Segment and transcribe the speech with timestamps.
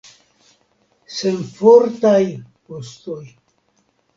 [1.17, 2.17] Senfortaj
[2.79, 3.25] ostoj!